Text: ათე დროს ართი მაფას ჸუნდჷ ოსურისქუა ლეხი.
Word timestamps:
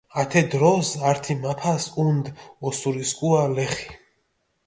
ათე 0.21 0.41
დროს 0.53 0.87
ართი 1.09 1.33
მაფას 1.43 1.83
ჸუნდჷ 1.95 2.31
ოსურისქუა 2.67 3.41
ლეხი. 3.55 3.87